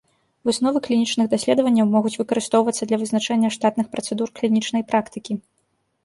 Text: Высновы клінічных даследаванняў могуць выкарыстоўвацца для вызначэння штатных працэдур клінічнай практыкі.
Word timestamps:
Высновы 0.49 0.79
клінічных 0.85 1.25
даследаванняў 1.33 1.89
могуць 1.95 2.13
выкарыстоўвацца 2.21 2.83
для 2.91 2.97
вызначэння 3.01 3.49
штатных 3.57 3.87
працэдур 3.93 4.33
клінічнай 4.41 4.83
практыкі. 4.95 5.37